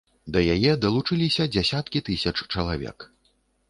[0.35, 3.11] Да яе далучыліся дзясяткі тысяч чалавек.